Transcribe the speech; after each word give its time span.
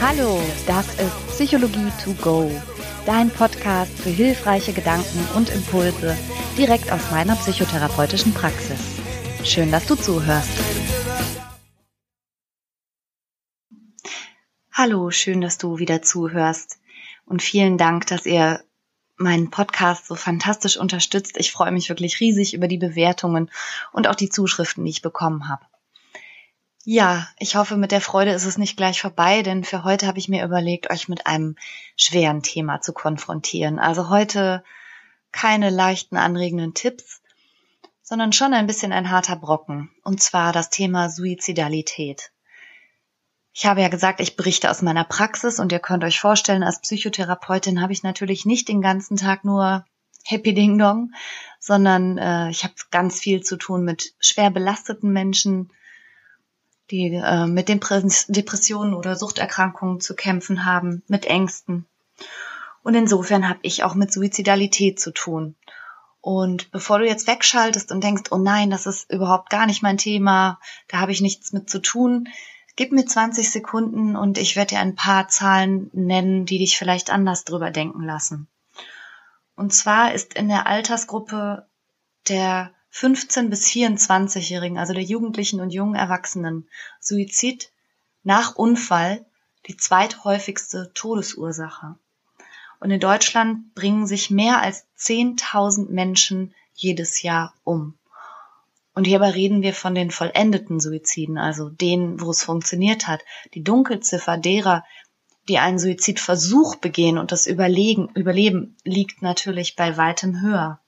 Hallo, 0.00 0.42
das 0.66 0.86
ist 1.00 1.28
Psychologie 1.28 1.90
to 2.04 2.12
go, 2.20 2.50
dein 3.06 3.30
Podcast 3.30 3.98
für 3.98 4.10
hilfreiche 4.10 4.74
Gedanken 4.74 5.26
und 5.34 5.48
Impulse 5.48 6.14
direkt 6.58 6.92
aus 6.92 7.10
meiner 7.10 7.36
psychotherapeutischen 7.36 8.34
Praxis. 8.34 8.78
Schön, 9.42 9.72
dass 9.72 9.86
du 9.86 9.94
zuhörst. 9.94 10.50
Hallo, 14.70 15.10
schön, 15.10 15.40
dass 15.40 15.56
du 15.56 15.78
wieder 15.78 16.02
zuhörst. 16.02 16.78
Und 17.24 17.42
vielen 17.42 17.78
Dank, 17.78 18.06
dass 18.06 18.26
ihr 18.26 18.62
meinen 19.18 19.50
Podcast 19.50 20.06
so 20.06 20.14
fantastisch 20.14 20.76
unterstützt. 20.76 21.36
Ich 21.36 21.52
freue 21.52 21.72
mich 21.72 21.88
wirklich 21.88 22.20
riesig 22.20 22.54
über 22.54 22.68
die 22.68 22.78
Bewertungen 22.78 23.50
und 23.92 24.08
auch 24.08 24.14
die 24.14 24.30
Zuschriften, 24.30 24.84
die 24.84 24.90
ich 24.90 25.02
bekommen 25.02 25.48
habe. 25.48 25.64
Ja, 26.84 27.28
ich 27.38 27.56
hoffe, 27.56 27.76
mit 27.76 27.92
der 27.92 28.00
Freude 28.00 28.30
ist 28.30 28.46
es 28.46 28.56
nicht 28.56 28.76
gleich 28.76 29.02
vorbei, 29.02 29.42
denn 29.42 29.62
für 29.62 29.84
heute 29.84 30.06
habe 30.06 30.18
ich 30.18 30.28
mir 30.28 30.44
überlegt, 30.44 30.90
euch 30.90 31.08
mit 31.08 31.26
einem 31.26 31.56
schweren 31.96 32.42
Thema 32.42 32.80
zu 32.80 32.94
konfrontieren. 32.94 33.78
Also 33.78 34.08
heute 34.08 34.64
keine 35.30 35.68
leichten, 35.68 36.16
anregenden 36.16 36.72
Tipps, 36.72 37.20
sondern 38.02 38.32
schon 38.32 38.54
ein 38.54 38.66
bisschen 38.66 38.92
ein 38.92 39.10
harter 39.10 39.36
Brocken, 39.36 39.90
und 40.02 40.22
zwar 40.22 40.54
das 40.54 40.70
Thema 40.70 41.10
Suizidalität. 41.10 42.30
Ich 43.58 43.66
habe 43.66 43.80
ja 43.80 43.88
gesagt, 43.88 44.20
ich 44.20 44.36
berichte 44.36 44.70
aus 44.70 44.82
meiner 44.82 45.02
Praxis 45.02 45.58
und 45.58 45.72
ihr 45.72 45.80
könnt 45.80 46.04
euch 46.04 46.20
vorstellen, 46.20 46.62
als 46.62 46.80
Psychotherapeutin 46.80 47.82
habe 47.82 47.92
ich 47.92 48.04
natürlich 48.04 48.46
nicht 48.46 48.68
den 48.68 48.80
ganzen 48.80 49.16
Tag 49.16 49.44
nur 49.44 49.84
Happy 50.24 50.54
Ding 50.54 50.78
Dong, 50.78 51.12
sondern 51.58 52.18
äh, 52.18 52.50
ich 52.50 52.62
habe 52.62 52.74
ganz 52.92 53.18
viel 53.18 53.42
zu 53.42 53.56
tun 53.56 53.84
mit 53.84 54.14
schwer 54.20 54.50
belasteten 54.50 55.12
Menschen, 55.12 55.72
die 56.92 57.12
äh, 57.12 57.46
mit 57.46 57.68
Depressionen 57.68 58.94
oder 58.94 59.16
Suchterkrankungen 59.16 60.00
zu 60.00 60.14
kämpfen 60.14 60.64
haben, 60.64 61.02
mit 61.08 61.26
Ängsten. 61.26 61.84
Und 62.84 62.94
insofern 62.94 63.48
habe 63.48 63.58
ich 63.62 63.82
auch 63.82 63.96
mit 63.96 64.12
Suizidalität 64.12 65.00
zu 65.00 65.10
tun. 65.10 65.56
Und 66.20 66.70
bevor 66.70 67.00
du 67.00 67.06
jetzt 67.08 67.26
wegschaltest 67.26 67.90
und 67.90 68.04
denkst, 68.04 68.30
oh 68.30 68.38
nein, 68.38 68.70
das 68.70 68.86
ist 68.86 69.10
überhaupt 69.10 69.50
gar 69.50 69.66
nicht 69.66 69.82
mein 69.82 69.98
Thema, 69.98 70.60
da 70.86 70.98
habe 71.00 71.10
ich 71.10 71.20
nichts 71.20 71.52
mit 71.52 71.68
zu 71.68 71.80
tun, 71.80 72.28
Gib 72.78 72.92
mir 72.92 73.04
20 73.04 73.50
Sekunden 73.50 74.14
und 74.14 74.38
ich 74.38 74.54
werde 74.54 74.76
dir 74.76 74.78
ein 74.78 74.94
paar 74.94 75.26
Zahlen 75.26 75.90
nennen, 75.92 76.46
die 76.46 76.58
dich 76.58 76.78
vielleicht 76.78 77.10
anders 77.10 77.42
drüber 77.42 77.72
denken 77.72 78.04
lassen. 78.04 78.46
Und 79.56 79.74
zwar 79.74 80.14
ist 80.14 80.34
in 80.34 80.46
der 80.46 80.68
Altersgruppe 80.68 81.66
der 82.28 82.70
15 82.90 83.50
bis 83.50 83.66
24-Jährigen, 83.66 84.78
also 84.78 84.92
der 84.92 85.02
Jugendlichen 85.02 85.60
und 85.60 85.70
jungen 85.70 85.96
Erwachsenen, 85.96 86.68
Suizid 87.00 87.72
nach 88.22 88.54
Unfall 88.54 89.26
die 89.66 89.76
zweithäufigste 89.76 90.92
Todesursache. 90.94 91.96
Und 92.78 92.92
in 92.92 93.00
Deutschland 93.00 93.74
bringen 93.74 94.06
sich 94.06 94.30
mehr 94.30 94.62
als 94.62 94.86
10.000 95.00 95.90
Menschen 95.90 96.54
jedes 96.74 97.22
Jahr 97.22 97.54
um. 97.64 97.97
Und 98.98 99.04
hierbei 99.04 99.30
reden 99.30 99.62
wir 99.62 99.74
von 99.74 99.94
den 99.94 100.10
vollendeten 100.10 100.80
Suiziden, 100.80 101.38
also 101.38 101.68
denen, 101.68 102.20
wo 102.20 102.32
es 102.32 102.42
funktioniert 102.42 103.06
hat. 103.06 103.20
Die 103.54 103.62
Dunkelziffer 103.62 104.36
derer, 104.36 104.84
die 105.48 105.60
einen 105.60 105.78
Suizidversuch 105.78 106.74
begehen 106.74 107.16
und 107.16 107.30
das 107.30 107.46
Überlegen, 107.46 108.08
Überleben 108.16 108.76
liegt 108.82 109.22
natürlich 109.22 109.76
bei 109.76 109.96
weitem 109.96 110.40
höher. 110.40 110.80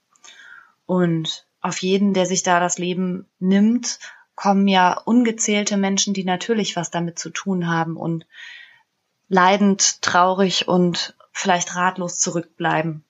Und 0.87 1.47
auf 1.61 1.79
jeden, 1.83 2.13
der 2.13 2.27
sich 2.27 2.43
da 2.43 2.59
das 2.59 2.79
Leben 2.79 3.29
nimmt, 3.39 4.01
kommen 4.35 4.67
ja 4.67 4.99
ungezählte 5.05 5.77
Menschen, 5.77 6.13
die 6.13 6.25
natürlich 6.25 6.75
was 6.75 6.91
damit 6.91 7.17
zu 7.17 7.31
tun 7.31 7.69
haben 7.69 7.97
und 7.97 8.27
leidend, 9.29 10.03
traurig 10.03 10.67
und 10.67 11.15
vielleicht 11.31 11.77
ratlos 11.77 12.19
zurückbleiben. 12.19 13.05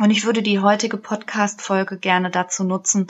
Und 0.00 0.10
ich 0.10 0.26
würde 0.26 0.42
die 0.42 0.60
heutige 0.60 0.98
Podcast-Folge 0.98 1.96
gerne 1.96 2.28
dazu 2.28 2.62
nutzen, 2.62 3.06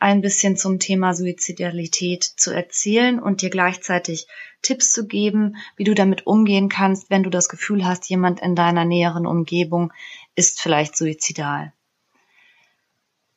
ein 0.00 0.22
bisschen 0.22 0.56
zum 0.56 0.78
Thema 0.78 1.14
Suizidalität 1.14 2.24
zu 2.24 2.50
erzählen 2.50 3.20
und 3.20 3.42
dir 3.42 3.50
gleichzeitig 3.50 4.26
Tipps 4.62 4.92
zu 4.92 5.06
geben, 5.06 5.56
wie 5.76 5.84
du 5.84 5.94
damit 5.94 6.26
umgehen 6.26 6.68
kannst, 6.68 7.10
wenn 7.10 7.22
du 7.22 7.30
das 7.30 7.48
Gefühl 7.48 7.84
hast, 7.84 8.08
jemand 8.08 8.40
in 8.40 8.56
deiner 8.56 8.84
näheren 8.84 9.26
Umgebung 9.26 9.92
ist 10.34 10.60
vielleicht 10.60 10.96
suizidal. 10.96 11.72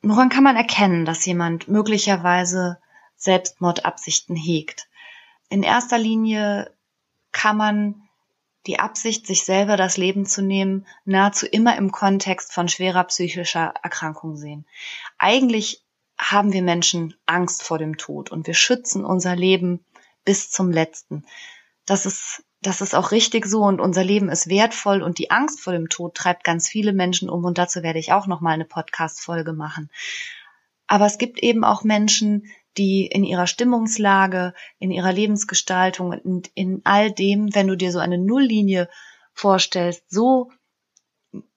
Woran 0.02 0.30
kann 0.30 0.44
man 0.44 0.56
erkennen, 0.56 1.04
dass 1.04 1.24
jemand 1.24 1.68
möglicherweise 1.68 2.78
Selbstmordabsichten 3.16 4.36
hegt? 4.36 4.88
In 5.50 5.62
erster 5.62 5.98
Linie 5.98 6.70
kann 7.32 7.56
man 7.56 8.02
die 8.66 8.78
Absicht, 8.78 9.26
sich 9.26 9.44
selber 9.44 9.76
das 9.76 9.98
Leben 9.98 10.24
zu 10.24 10.40
nehmen, 10.40 10.86
nahezu 11.04 11.46
immer 11.46 11.76
im 11.76 11.92
Kontext 11.92 12.52
von 12.52 12.68
schwerer 12.68 13.04
psychischer 13.04 13.74
Erkrankung 13.82 14.36
sehen. 14.36 14.66
Eigentlich 15.18 15.83
haben 16.18 16.52
wir 16.52 16.62
Menschen 16.62 17.14
Angst 17.26 17.62
vor 17.62 17.78
dem 17.78 17.96
Tod 17.96 18.30
und 18.30 18.46
wir 18.46 18.54
schützen 18.54 19.04
unser 19.04 19.36
Leben 19.36 19.84
bis 20.24 20.50
zum 20.50 20.70
letzten. 20.70 21.24
Das 21.86 22.06
ist, 22.06 22.44
das 22.62 22.80
ist 22.80 22.94
auch 22.94 23.10
richtig 23.10 23.46
so 23.46 23.62
und 23.62 23.80
unser 23.80 24.04
Leben 24.04 24.28
ist 24.28 24.48
wertvoll 24.48 25.02
und 25.02 25.18
die 25.18 25.30
Angst 25.30 25.60
vor 25.60 25.72
dem 25.72 25.88
Tod 25.88 26.14
treibt 26.14 26.44
ganz 26.44 26.68
viele 26.68 26.92
Menschen 26.92 27.28
um 27.28 27.44
und 27.44 27.58
dazu 27.58 27.82
werde 27.82 27.98
ich 27.98 28.12
auch 28.12 28.26
noch 28.26 28.40
mal 28.40 28.52
eine 28.52 28.64
Podcast 28.64 29.20
Folge 29.20 29.52
machen. 29.52 29.90
Aber 30.86 31.06
es 31.06 31.18
gibt 31.18 31.42
eben 31.42 31.64
auch 31.64 31.82
Menschen, 31.82 32.46
die 32.76 33.06
in 33.06 33.24
ihrer 33.24 33.46
Stimmungslage, 33.46 34.54
in 34.78 34.90
ihrer 34.90 35.12
Lebensgestaltung 35.12 36.10
und 36.10 36.50
in 36.54 36.80
all 36.84 37.12
dem, 37.12 37.54
wenn 37.54 37.68
du 37.68 37.76
dir 37.76 37.92
so 37.92 37.98
eine 37.98 38.18
Nulllinie 38.18 38.88
vorstellst, 39.32 40.04
so 40.10 40.50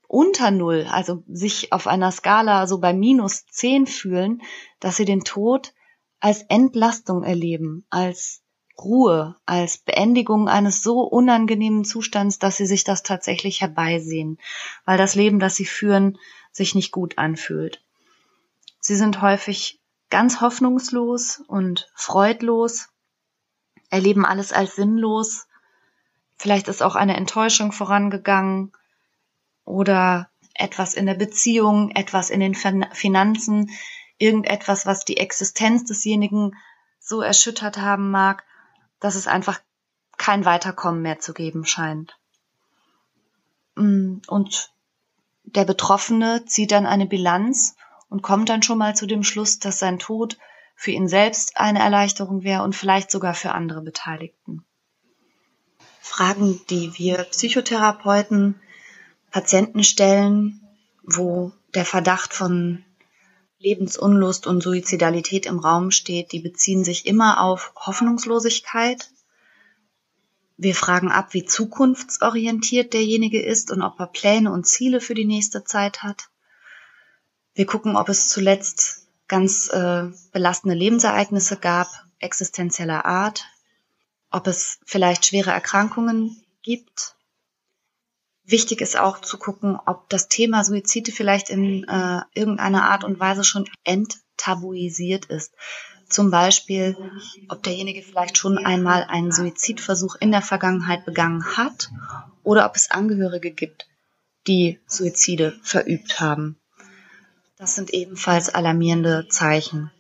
unter 0.08 0.52
Null, 0.52 0.88
also 0.90 1.24
sich 1.28 1.74
auf 1.74 1.88
einer 1.88 2.12
Skala 2.12 2.68
so 2.68 2.80
bei 2.80 2.94
minus 2.94 3.46
zehn 3.48 3.88
fühlen, 3.88 4.42
dass 4.80 4.96
sie 4.98 5.06
den 5.06 5.24
Tod 5.24 5.74
als 6.20 6.44
Entlastung 6.44 7.24
erleben, 7.24 7.86
als 7.90 8.42
Ruhe, 8.80 9.36
als 9.46 9.80
Beendigung 9.80 10.48
eines 10.48 10.84
so 10.84 11.02
unangenehmen 11.02 11.84
Zustands, 11.84 12.40
dass 12.40 12.58
sie 12.58 12.68
sich 12.68 12.84
das 12.84 13.04
tatsächlich 13.04 13.62
herbeisehen, 13.62 14.38
weil 14.86 14.98
das 14.98 15.16
Leben, 15.16 15.40
das 15.40 15.56
sie 15.56 15.66
führen, 15.66 16.18
sich 16.52 16.76
nicht 16.76 16.92
gut 16.92 17.18
anfühlt. 17.18 17.82
Sie 18.80 18.96
sind 18.96 19.22
häufig 19.22 19.80
ganz 20.10 20.42
hoffnungslos 20.42 21.44
und 21.48 21.92
freudlos, 21.96 22.90
erleben 23.90 24.26
alles 24.26 24.54
als 24.54 24.76
sinnlos, 24.76 25.48
vielleicht 26.38 26.68
ist 26.68 26.84
auch 26.84 26.96
eine 26.96 27.18
Enttäuschung 27.18 27.72
vorangegangen, 27.72 28.72
oder 29.68 30.30
etwas 30.54 30.94
in 30.94 31.06
der 31.06 31.14
Beziehung, 31.14 31.92
etwas 31.92 32.30
in 32.30 32.40
den 32.40 32.56
Finanzen, 32.56 33.70
irgendetwas, 34.18 34.86
was 34.86 35.06
die 35.06 35.18
Existenz 35.18 35.84
desjenigen 35.84 36.56
so 37.00 37.22
erschüttert 37.22 37.78
haben 37.78 38.10
mag, 38.10 38.44
dass 39.00 39.16
es 39.16 39.28
einfach 39.28 39.60
kein 40.18 40.46
Weiterkommen 40.46 41.02
mehr 41.02 41.20
zu 41.20 41.34
geben 41.34 41.66
scheint. 41.66 42.18
Mm, 43.76 44.18
und 44.28 44.74
der 45.44 45.66
Betroffene 45.66 46.46
zieht 46.46 46.72
dann 46.72 46.88
eine 46.88 47.06
Bilanz 47.06 47.76
und 48.10 48.24
kommt 48.24 48.50
dann 48.50 48.64
schon 48.64 48.80
mal 48.80 48.96
zu 48.96 49.06
dem 49.06 49.24
Schluss, 49.24 49.60
dass 49.60 49.80
sein 49.80 50.00
Tod 50.00 50.38
für 50.76 50.92
ihn 50.92 51.08
selbst 51.08 51.58
eine 51.58 51.80
Erleichterung 51.80 52.44
wäre 52.44 52.64
und 52.64 52.76
vielleicht 52.76 53.12
sogar 53.12 53.34
für 53.34 53.52
andere 53.52 53.82
Beteiligten. 53.82 54.66
Fragen, 56.00 56.62
die 56.70 56.98
wir 56.98 57.24
Psychotherapeuten 57.26 58.60
Patienten 59.38 59.84
stellen, 59.84 60.68
wo 61.04 61.52
der 61.76 61.86
Verdacht 61.86 62.34
von 62.34 62.84
Lebensunlust 63.60 64.48
und 64.48 64.64
Suizidalität 64.64 65.46
im 65.46 65.60
Raum 65.60 65.92
steht, 65.92 66.32
die 66.32 66.40
beziehen 66.40 66.84
sich 66.84 67.06
immer 67.06 67.42
auf 67.42 67.72
Hoffnungslosigkeit. 67.76 69.12
Wir 70.58 70.74
fragen 70.74 71.12
ab, 71.12 71.36
wie 71.36 71.46
zukunftsorientiert 71.46 72.94
derjenige 72.94 73.40
ist 73.40 73.70
und 73.70 73.84
ob 73.84 74.00
er 74.00 74.08
Pläne 74.08 74.52
und 74.52 74.66
Ziele 74.66 75.02
für 75.02 75.14
die 75.14 75.26
nächste 75.26 75.64
Zeit 75.64 76.02
hat. 76.02 76.30
Wir 77.54 77.68
gucken, 77.68 77.96
ob 77.96 78.10
es 78.10 78.30
zuletzt 78.30 79.08
ganz 79.28 79.70
äh, 79.70 80.06
belastende 80.32 80.76
Lebensereignisse 80.76 81.58
gab, 81.58 81.90
existenzieller 82.18 83.06
Art, 83.06 83.46
ob 84.32 84.48
es 84.48 84.80
vielleicht 84.84 85.28
schwere 85.28 85.52
Erkrankungen 85.52 86.44
gibt, 86.64 87.17
Wichtig 88.48 88.80
ist 88.80 88.98
auch 88.98 89.20
zu 89.20 89.38
gucken, 89.38 89.78
ob 89.86 90.10
das 90.10 90.30
Thema 90.30 90.64
Suizide 90.64 91.12
vielleicht 91.12 91.50
in 91.50 91.84
äh, 91.84 92.22
irgendeiner 92.34 92.90
Art 92.90 93.04
und 93.04 93.20
Weise 93.20 93.44
schon 93.44 93.70
enttabuisiert 93.84 95.26
ist. 95.26 95.54
Zum 96.08 96.32
Beispiel, 96.32 96.96
ob 97.50 97.62
derjenige 97.64 98.02
vielleicht 98.02 98.38
schon 98.38 98.58
einmal 98.58 99.04
einen 99.04 99.34
Suizidversuch 99.34 100.16
in 100.22 100.32
der 100.32 100.42
Vergangenheit 100.42 101.04
begangen 101.04 101.58
hat 101.58 101.90
oder 102.44 102.66
ob 102.66 102.78
es 102.78 102.90
Angehörige 102.90 103.52
gibt, 103.52 103.90
die 104.48 104.80
Suizide 104.88 105.60
verübt 105.62 106.22
haben. 106.22 106.58
Das 107.58 107.76
sind 107.76 107.90
ebenfalls 107.90 108.48
alarmierende 108.48 109.28
Zeichen. 109.28 109.92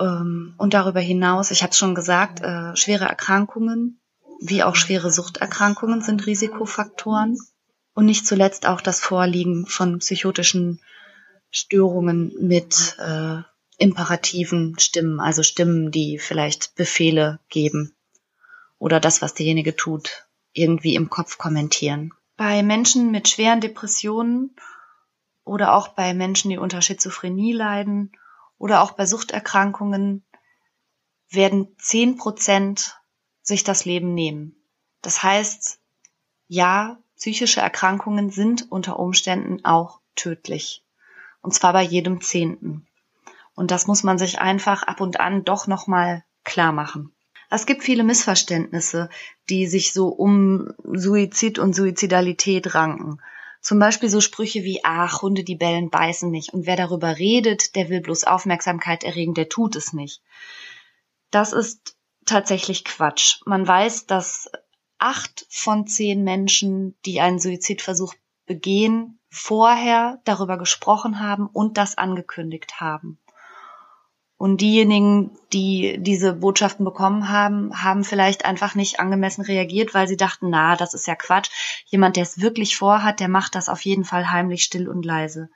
Ähm, 0.00 0.54
und 0.58 0.74
darüber 0.74 1.00
hinaus, 1.00 1.52
ich 1.52 1.62
habe 1.62 1.70
es 1.70 1.78
schon 1.78 1.94
gesagt, 1.94 2.40
äh, 2.40 2.74
schwere 2.76 3.04
Erkrankungen 3.04 4.00
wie 4.40 4.62
auch 4.62 4.76
schwere 4.76 5.10
Suchterkrankungen 5.10 6.02
sind 6.02 6.26
Risikofaktoren 6.26 7.38
und 7.94 8.06
nicht 8.06 8.26
zuletzt 8.26 8.66
auch 8.66 8.80
das 8.80 9.00
Vorliegen 9.00 9.66
von 9.66 9.98
psychotischen 9.98 10.80
Störungen 11.50 12.32
mit 12.40 12.96
äh, 12.98 13.42
imperativen 13.78 14.78
Stimmen, 14.78 15.20
also 15.20 15.42
Stimmen, 15.42 15.90
die 15.90 16.18
vielleicht 16.18 16.74
Befehle 16.74 17.40
geben 17.48 17.94
oder 18.78 19.00
das, 19.00 19.22
was 19.22 19.34
derjenige 19.34 19.74
tut, 19.74 20.28
irgendwie 20.52 20.94
im 20.94 21.10
Kopf 21.10 21.38
kommentieren. 21.38 22.12
Bei 22.36 22.62
Menschen 22.62 23.10
mit 23.10 23.28
schweren 23.28 23.60
Depressionen 23.60 24.54
oder 25.44 25.74
auch 25.74 25.88
bei 25.88 26.14
Menschen, 26.14 26.50
die 26.50 26.58
unter 26.58 26.82
Schizophrenie 26.82 27.52
leiden 27.52 28.12
oder 28.58 28.82
auch 28.82 28.92
bei 28.92 29.06
Suchterkrankungen 29.06 30.24
werden 31.30 31.74
zehn 31.78 32.16
Prozent 32.16 32.97
sich 33.48 33.64
das 33.64 33.86
Leben 33.86 34.14
nehmen. 34.14 34.54
Das 35.02 35.22
heißt, 35.22 35.80
ja, 36.48 36.98
psychische 37.16 37.60
Erkrankungen 37.60 38.30
sind 38.30 38.70
unter 38.70 38.98
Umständen 38.98 39.64
auch 39.64 40.00
tödlich. 40.14 40.84
Und 41.40 41.54
zwar 41.54 41.72
bei 41.72 41.82
jedem 41.82 42.20
Zehnten. 42.20 42.86
Und 43.54 43.70
das 43.70 43.86
muss 43.86 44.02
man 44.02 44.18
sich 44.18 44.38
einfach 44.38 44.82
ab 44.82 45.00
und 45.00 45.18
an 45.18 45.44
doch 45.44 45.66
nochmal 45.66 46.24
klar 46.44 46.72
machen. 46.72 47.12
Es 47.50 47.64
gibt 47.64 47.82
viele 47.82 48.04
Missverständnisse, 48.04 49.08
die 49.48 49.66
sich 49.66 49.94
so 49.94 50.08
um 50.08 50.74
Suizid 50.84 51.58
und 51.58 51.74
Suizidalität 51.74 52.74
ranken. 52.74 53.18
Zum 53.62 53.78
Beispiel 53.78 54.10
so 54.10 54.20
Sprüche 54.20 54.62
wie, 54.62 54.80
ach, 54.84 55.22
Hunde, 55.22 55.42
die 55.42 55.56
bellen, 55.56 55.88
beißen 55.88 56.30
nicht. 56.30 56.52
Und 56.52 56.66
wer 56.66 56.76
darüber 56.76 57.16
redet, 57.16 57.74
der 57.74 57.88
will 57.88 58.02
bloß 58.02 58.24
Aufmerksamkeit 58.24 59.04
erregen, 59.04 59.32
der 59.32 59.48
tut 59.48 59.74
es 59.74 59.94
nicht. 59.94 60.20
Das 61.30 61.52
ist 61.52 61.97
tatsächlich 62.28 62.84
Quatsch. 62.84 63.40
Man 63.44 63.66
weiß, 63.66 64.06
dass 64.06 64.50
acht 64.98 65.46
von 65.50 65.86
zehn 65.86 66.22
Menschen, 66.24 66.96
die 67.04 67.20
einen 67.20 67.38
Suizidversuch 67.38 68.14
begehen, 68.46 69.20
vorher 69.30 70.20
darüber 70.24 70.58
gesprochen 70.58 71.20
haben 71.20 71.46
und 71.46 71.78
das 71.78 71.98
angekündigt 71.98 72.80
haben. 72.80 73.18
Und 74.36 74.60
diejenigen, 74.60 75.32
die 75.52 75.96
diese 75.98 76.32
Botschaften 76.32 76.84
bekommen 76.84 77.28
haben, 77.28 77.82
haben 77.82 78.04
vielleicht 78.04 78.44
einfach 78.44 78.76
nicht 78.76 79.00
angemessen 79.00 79.42
reagiert, 79.42 79.94
weil 79.94 80.06
sie 80.06 80.16
dachten, 80.16 80.48
na, 80.48 80.76
das 80.76 80.94
ist 80.94 81.08
ja 81.08 81.16
Quatsch. 81.16 81.50
Jemand, 81.86 82.14
der 82.14 82.22
es 82.22 82.40
wirklich 82.40 82.76
vorhat, 82.76 83.18
der 83.18 83.28
macht 83.28 83.56
das 83.56 83.68
auf 83.68 83.80
jeden 83.84 84.04
Fall 84.04 84.30
heimlich 84.30 84.62
still 84.62 84.88
und 84.88 85.04
leise. 85.04 85.50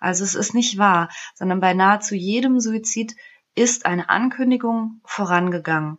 Also 0.00 0.24
es 0.24 0.34
ist 0.34 0.54
nicht 0.54 0.78
wahr, 0.78 1.10
sondern 1.34 1.60
bei 1.60 1.74
nahezu 1.74 2.14
jedem 2.14 2.58
Suizid 2.58 3.14
ist 3.54 3.86
eine 3.86 4.08
Ankündigung 4.08 5.00
vorangegangen. 5.04 5.98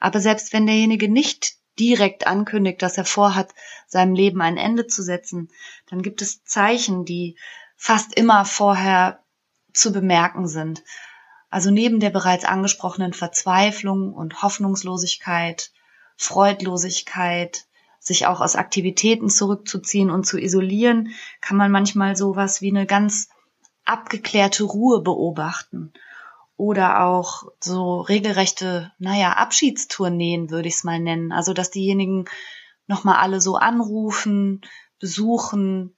Aber 0.00 0.20
selbst 0.20 0.52
wenn 0.52 0.66
derjenige 0.66 1.08
nicht 1.08 1.56
direkt 1.78 2.26
ankündigt, 2.26 2.82
dass 2.82 2.96
er 2.96 3.04
vorhat, 3.04 3.54
seinem 3.86 4.14
Leben 4.14 4.40
ein 4.40 4.56
Ende 4.56 4.86
zu 4.86 5.02
setzen, 5.02 5.50
dann 5.90 6.02
gibt 6.02 6.22
es 6.22 6.44
Zeichen, 6.44 7.04
die 7.04 7.36
fast 7.76 8.14
immer 8.14 8.44
vorher 8.44 9.20
zu 9.72 9.92
bemerken 9.92 10.46
sind. 10.46 10.82
Also 11.50 11.70
neben 11.70 12.00
der 12.00 12.10
bereits 12.10 12.44
angesprochenen 12.44 13.12
Verzweiflung 13.12 14.12
und 14.12 14.42
Hoffnungslosigkeit, 14.42 15.72
Freudlosigkeit, 16.16 17.66
sich 17.98 18.26
auch 18.26 18.40
aus 18.40 18.56
Aktivitäten 18.56 19.30
zurückzuziehen 19.30 20.10
und 20.10 20.26
zu 20.26 20.38
isolieren, 20.38 21.14
kann 21.40 21.56
man 21.56 21.70
manchmal 21.70 22.16
sowas 22.16 22.60
wie 22.60 22.70
eine 22.70 22.86
ganz 22.86 23.28
abgeklärte 23.84 24.64
Ruhe 24.64 25.00
beobachten. 25.00 25.92
Oder 26.56 27.04
auch 27.04 27.44
so 27.60 28.00
regelrechte, 28.00 28.92
naja, 28.98 29.32
Abschiedstourneen 29.32 30.50
würde 30.50 30.68
ich 30.68 30.74
es 30.74 30.84
mal 30.84 31.00
nennen. 31.00 31.32
Also, 31.32 31.52
dass 31.52 31.70
diejenigen 31.70 32.26
nochmal 32.86 33.16
alle 33.16 33.40
so 33.40 33.56
anrufen, 33.56 34.60
besuchen, 35.00 35.96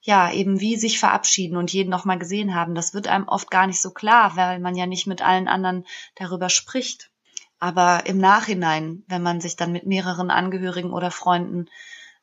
ja, 0.00 0.32
eben 0.32 0.60
wie 0.60 0.76
sich 0.76 0.98
verabschieden 0.98 1.56
und 1.56 1.72
jeden 1.72 1.90
nochmal 1.90 2.18
gesehen 2.18 2.54
haben. 2.54 2.74
Das 2.74 2.94
wird 2.94 3.08
einem 3.08 3.28
oft 3.28 3.50
gar 3.50 3.66
nicht 3.66 3.80
so 3.80 3.90
klar, 3.90 4.36
weil 4.36 4.60
man 4.60 4.76
ja 4.76 4.86
nicht 4.86 5.06
mit 5.06 5.20
allen 5.20 5.48
anderen 5.48 5.84
darüber 6.14 6.48
spricht. 6.48 7.10
Aber 7.58 8.06
im 8.06 8.18
Nachhinein, 8.18 9.02
wenn 9.08 9.22
man 9.22 9.40
sich 9.40 9.56
dann 9.56 9.72
mit 9.72 9.84
mehreren 9.86 10.30
Angehörigen 10.30 10.92
oder 10.92 11.10
Freunden 11.10 11.66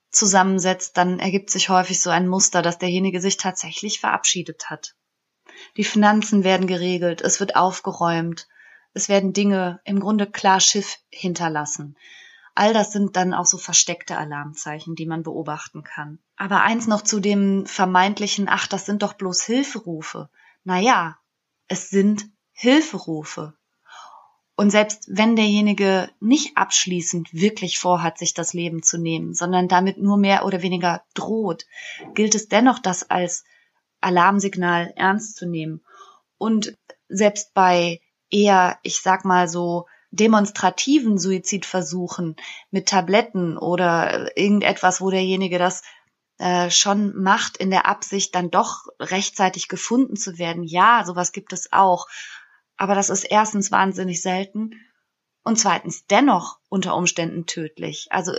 zusammensetzt, 0.10 0.95
dann 0.98 1.19
ergibt 1.19 1.50
sich 1.50 1.69
häufig 1.69 2.01
so 2.01 2.10
ein 2.10 2.27
Muster, 2.27 2.62
dass 2.62 2.77
derjenige 2.77 3.19
sich 3.19 3.36
tatsächlich 3.36 4.00
verabschiedet 4.00 4.69
hat. 4.69 4.95
Die 5.78 5.84
Finanzen 5.84 6.44
werden 6.44 6.68
geregelt, 6.68 7.22
es 7.22 7.40
wird 7.40 7.56
aufgeräumt, 7.56 8.48
es 8.94 9.10
werden 9.10 9.34
Dinge 9.34 9.81
im 9.84 10.00
Grunde 10.00 10.25
klar 10.25 10.60
Schiff 10.60 10.98
hinterlassen. 11.10 11.96
All 12.56 12.74
das 12.74 12.94
sind 12.94 13.18
dann 13.18 13.34
auch 13.34 13.46
so 13.46 13.57
versteckte 13.57 14.18
Alarmzeichen, 14.18 14.96
die 14.96 15.06
man 15.06 15.24
beobachten 15.24 15.84
kann. 15.84 16.19
Aber 16.38 16.62
eins 16.62 16.88
noch 16.88 17.02
zu 17.02 17.19
dem 17.19 17.66
vermeintlichen, 17.66 18.48
ach, 18.50 18.68
das 18.68 18.86
sind 18.86 19.04
doch 19.04 19.13
bloß 19.13 19.44
Hilferufe. 19.44 20.30
Naja, 20.63 21.18
es 21.68 21.90
sind 21.90 22.25
Hilferufe. 22.54 23.54
Und 24.56 24.69
selbst 24.69 25.08
wenn 25.10 25.36
derjenige 25.36 26.10
nicht 26.22 26.56
abschließend 26.56 27.34
wirklich 27.34 27.78
vorhat, 27.78 28.18
sich 28.18 28.34
das 28.34 28.54
Leben 28.54 28.84
zu 28.84 28.98
nehmen, 28.98 29.34
sondern 29.34 29.68
damit 29.68 29.98
nur 29.98 30.16
mehr 30.16 30.46
oder 30.46 30.62
weniger 30.62 31.04
droht, 31.13 31.66
gilt 32.13 32.36
es 32.36 32.48
dennoch, 32.48 32.80
das 32.80 33.10
als 33.10 33.44
Alarmsignal 34.06 34.94
ernst 34.96 35.36
zu 35.36 35.46
nehmen. 35.48 35.84
Und 36.38 36.78
selbst 37.10 37.54
bei 37.54 38.02
eher, 38.30 38.78
ich 38.84 39.02
sag 39.02 39.25
mal 39.25 39.48
so, 39.48 39.86
demonstrativen 40.12 41.18
Suizidversuchen 41.18 42.36
mit 42.72 42.88
Tabletten 42.88 43.57
oder 43.57 44.38
irgendetwas, 44.38 45.02
wo 45.02 45.10
derjenige 45.10 45.60
das 45.60 45.81
äh, 46.38 46.69
schon 46.69 47.22
macht 47.22 47.57
in 47.57 47.69
der 47.69 47.86
Absicht, 47.86 48.34
dann 48.36 48.52
doch 48.52 48.86
rechtzeitig 49.00 49.68
gefunden 49.68 50.16
zu 50.16 50.38
werden. 50.38 50.63
Ja, 50.63 51.04
sowas 51.06 51.31
gibt 51.31 51.54
es 51.54 51.72
auch. 51.74 52.08
Aber 52.78 52.96
das 52.96 53.10
ist 53.10 53.24
erstens 53.24 53.72
wahnsinnig 53.72 54.22
selten 54.22 54.72
und 55.44 55.60
zweitens 55.60 56.06
dennoch 56.08 56.60
unter 56.69 56.96
Umständen 56.96 57.46
tödlich. 57.46 58.08
Also 58.10 58.34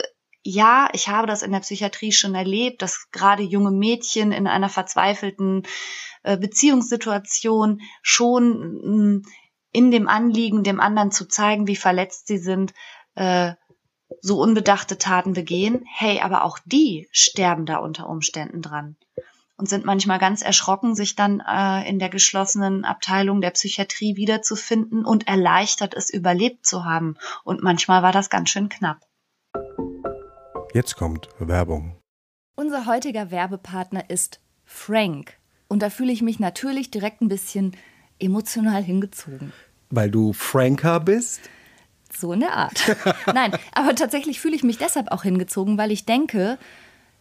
ja, 0.46 0.88
ich 0.92 1.08
habe 1.08 1.26
das 1.26 1.42
in 1.42 1.50
der 1.50 1.60
Psychiatrie 1.60 2.12
schon 2.12 2.36
erlebt, 2.36 2.80
dass 2.80 3.10
gerade 3.10 3.42
junge 3.42 3.72
Mädchen 3.72 4.30
in 4.30 4.46
einer 4.46 4.68
verzweifelten 4.68 5.64
äh, 6.22 6.36
Beziehungssituation 6.36 7.80
schon 8.00 9.20
mh, 9.22 9.28
in 9.72 9.90
dem 9.90 10.08
Anliegen, 10.08 10.62
dem 10.62 10.78
anderen 10.78 11.10
zu 11.10 11.26
zeigen, 11.26 11.66
wie 11.66 11.74
verletzt 11.74 12.28
sie 12.28 12.38
sind, 12.38 12.74
äh, 13.16 13.54
so 14.20 14.38
unbedachte 14.38 14.98
Taten 14.98 15.32
begehen. 15.32 15.84
Hey, 15.92 16.20
aber 16.20 16.44
auch 16.44 16.60
die 16.64 17.08
sterben 17.10 17.66
da 17.66 17.78
unter 17.78 18.08
Umständen 18.08 18.62
dran 18.62 18.96
und 19.56 19.68
sind 19.68 19.84
manchmal 19.84 20.20
ganz 20.20 20.42
erschrocken, 20.42 20.94
sich 20.94 21.16
dann 21.16 21.40
äh, 21.40 21.88
in 21.88 21.98
der 21.98 22.08
geschlossenen 22.08 22.84
Abteilung 22.84 23.40
der 23.40 23.50
Psychiatrie 23.50 24.14
wiederzufinden 24.14 25.04
und 25.04 25.26
erleichtert 25.26 25.94
es 25.94 26.08
überlebt 26.10 26.66
zu 26.66 26.84
haben. 26.84 27.16
Und 27.42 27.64
manchmal 27.64 28.04
war 28.04 28.12
das 28.12 28.30
ganz 28.30 28.50
schön 28.50 28.68
knapp. 28.68 29.05
Jetzt 30.72 30.96
kommt 30.96 31.28
Werbung. 31.38 31.96
Unser 32.54 32.86
heutiger 32.86 33.30
Werbepartner 33.30 34.10
ist 34.10 34.40
Frank. 34.64 35.34
Und 35.68 35.82
da 35.82 35.90
fühle 35.90 36.12
ich 36.12 36.22
mich 36.22 36.38
natürlich 36.38 36.90
direkt 36.90 37.22
ein 37.22 37.28
bisschen 37.28 37.72
emotional 38.18 38.82
hingezogen. 38.82 39.52
Weil 39.90 40.10
du 40.10 40.32
Franker 40.32 41.00
bist? 41.00 41.40
So 42.12 42.32
in 42.32 42.40
der 42.40 42.54
Art. 42.54 42.96
Nein, 43.34 43.52
aber 43.72 43.94
tatsächlich 43.94 44.40
fühle 44.40 44.56
ich 44.56 44.62
mich 44.62 44.78
deshalb 44.78 45.12
auch 45.12 45.22
hingezogen, 45.22 45.78
weil 45.78 45.90
ich 45.90 46.04
denke, 46.04 46.58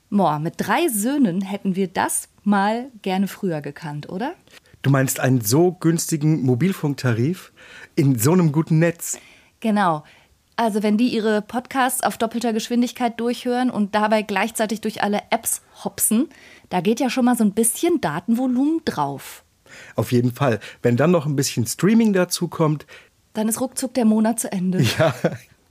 boah, 0.09 0.39
mit 0.39 0.55
drei 0.57 0.87
Söhnen 0.87 1.41
hätten 1.41 1.75
wir 1.75 1.87
das 1.87 2.29
mal 2.43 2.91
gerne 3.01 3.27
früher 3.27 3.61
gekannt, 3.61 4.09
oder? 4.09 4.33
Du 4.81 4.89
meinst 4.89 5.19
einen 5.19 5.41
so 5.41 5.71
günstigen 5.71 6.43
Mobilfunktarif 6.43 7.51
in 7.95 8.19
so 8.19 8.33
einem 8.33 8.51
guten 8.51 8.79
Netz? 8.79 9.17
Genau. 9.59 10.03
Also 10.57 10.83
wenn 10.83 10.97
die 10.97 11.09
ihre 11.09 11.41
Podcasts 11.41 12.01
auf 12.01 12.17
doppelter 12.17 12.53
Geschwindigkeit 12.53 13.19
durchhören 13.19 13.69
und 13.69 13.93
dabei 13.93 14.21
gleichzeitig 14.21 14.79
durch 14.79 15.03
alle 15.03 15.21
Apps 15.29 15.61
hopsen, 15.83 16.29
da 16.69 16.79
geht 16.79 17.01
ja 17.01 17.09
schon 17.09 17.25
mal 17.25 17.35
so 17.35 17.43
ein 17.43 17.53
bisschen 17.53 17.99
Datenvolumen 17.99 18.81
drauf. 18.85 19.43
Auf 19.95 20.13
jeden 20.13 20.31
Fall. 20.31 20.59
Wenn 20.81 20.95
dann 20.95 21.11
noch 21.11 21.25
ein 21.25 21.35
bisschen 21.35 21.67
Streaming 21.67 22.13
dazu 22.13 22.47
kommt. 22.47 22.85
Dann 23.33 23.49
ist 23.49 23.59
ruckzuck 23.59 23.93
der 23.93 24.05
Monat 24.05 24.39
zu 24.39 24.51
Ende. 24.51 24.85
Ja. 24.97 25.13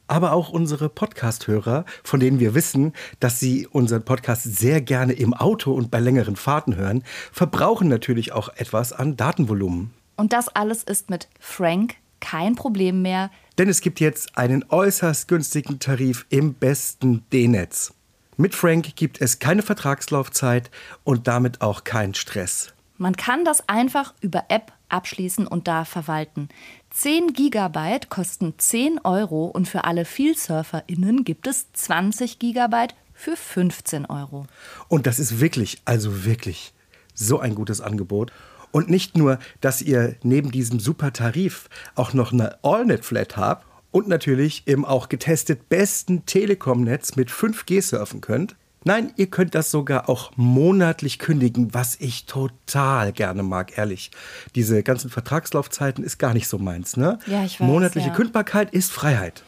Aber 0.06 0.32
auch 0.34 0.50
unsere 0.50 0.90
Podcast-Hörer, 0.90 1.86
von 2.02 2.20
denen 2.20 2.38
wir 2.38 2.54
wissen, 2.54 2.92
dass 3.20 3.40
sie 3.40 3.66
unseren 3.66 4.04
Podcast 4.04 4.42
sehr 4.42 4.82
gerne 4.82 5.14
im 5.14 5.32
Auto 5.32 5.72
und 5.72 5.90
bei 5.90 5.98
längeren 5.98 6.36
Fahrten 6.36 6.76
hören, 6.76 7.02
verbrauchen 7.32 7.88
natürlich 7.88 8.32
auch 8.32 8.50
etwas 8.50 8.92
an 8.92 9.16
Datenvolumen. 9.16 9.94
Und 10.16 10.34
das 10.34 10.48
alles 10.48 10.82
ist 10.82 11.08
mit 11.08 11.30
Frank 11.40 11.94
kein 12.24 12.54
Problem 12.54 13.02
mehr. 13.02 13.30
Denn 13.58 13.68
es 13.68 13.82
gibt 13.82 14.00
jetzt 14.00 14.38
einen 14.38 14.64
äußerst 14.68 15.28
günstigen 15.28 15.78
Tarif 15.78 16.24
im 16.30 16.54
besten 16.54 17.24
D-Netz. 17.32 17.92
Mit 18.36 18.54
Frank 18.54 18.96
gibt 18.96 19.20
es 19.20 19.38
keine 19.38 19.62
Vertragslaufzeit 19.62 20.70
und 21.04 21.28
damit 21.28 21.60
auch 21.60 21.84
keinen 21.84 22.14
Stress. 22.14 22.72
Man 22.96 23.14
kann 23.16 23.44
das 23.44 23.68
einfach 23.68 24.14
über 24.20 24.44
App 24.48 24.72
abschließen 24.88 25.46
und 25.46 25.68
da 25.68 25.84
verwalten. 25.84 26.48
10 26.90 27.32
Gigabyte 27.32 28.08
kosten 28.08 28.54
10 28.56 29.00
Euro 29.04 29.46
und 29.46 29.68
für 29.68 29.84
alle 29.84 30.04
VielsurferInnen 30.04 31.24
gibt 31.24 31.46
es 31.46 31.72
20 31.72 32.38
Gigabyte 32.38 32.94
für 33.12 33.36
15 33.36 34.06
Euro. 34.06 34.46
Und 34.88 35.06
das 35.06 35.18
ist 35.18 35.40
wirklich, 35.40 35.82
also 35.84 36.24
wirklich 36.24 36.72
so 37.14 37.38
ein 37.38 37.54
gutes 37.54 37.80
Angebot. 37.80 38.32
Und 38.74 38.90
nicht 38.90 39.16
nur, 39.16 39.38
dass 39.60 39.82
ihr 39.82 40.16
neben 40.24 40.50
diesem 40.50 40.80
super 40.80 41.12
Tarif 41.12 41.68
auch 41.94 42.12
noch 42.12 42.32
eine 42.32 42.58
AllNet-Flat 42.64 43.36
habt 43.36 43.68
und 43.92 44.08
natürlich 44.08 44.64
im 44.66 44.84
auch 44.84 45.08
getestet 45.08 45.68
besten 45.68 46.26
Telekom-Netz 46.26 47.14
mit 47.14 47.30
5G 47.30 47.80
surfen 47.80 48.20
könnt. 48.20 48.56
Nein, 48.82 49.12
ihr 49.14 49.28
könnt 49.28 49.54
das 49.54 49.70
sogar 49.70 50.08
auch 50.08 50.32
monatlich 50.34 51.20
kündigen, 51.20 51.72
was 51.72 51.94
ich 52.00 52.26
total 52.26 53.12
gerne 53.12 53.44
mag, 53.44 53.78
ehrlich. 53.78 54.10
Diese 54.56 54.82
ganzen 54.82 55.08
Vertragslaufzeiten 55.08 56.02
ist 56.02 56.18
gar 56.18 56.34
nicht 56.34 56.48
so 56.48 56.58
meins, 56.58 56.96
ne? 56.96 57.20
Ja, 57.28 57.44
ich 57.44 57.60
weiß, 57.60 57.68
Monatliche 57.68 58.08
ja. 58.08 58.14
Kündbarkeit 58.14 58.74
ist 58.74 58.90
Freiheit. 58.90 59.44